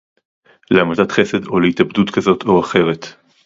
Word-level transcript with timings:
להמתת 0.71 1.11
חסד 1.11 1.45
או 1.47 1.59
להתאבדות 1.59 2.09
כזאת 2.09 2.43
או 2.45 2.59
אחרת 2.59 3.05